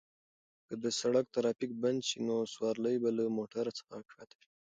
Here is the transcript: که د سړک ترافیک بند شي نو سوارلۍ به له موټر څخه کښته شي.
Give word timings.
که 0.67 0.73
د 0.83 0.85
سړک 0.99 1.25
ترافیک 1.35 1.71
بند 1.81 1.99
شي 2.07 2.19
نو 2.27 2.35
سوارلۍ 2.53 2.95
به 3.03 3.09
له 3.17 3.23
موټر 3.37 3.65
څخه 3.77 3.95
کښته 4.07 4.35
شي. 4.41 4.49